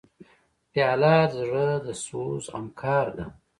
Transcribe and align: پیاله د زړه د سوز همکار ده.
پیاله 0.71 1.15
د 1.31 1.31
زړه 1.39 1.67
د 1.85 1.87
سوز 2.05 2.43
همکار 2.55 3.05
ده. 3.17 3.25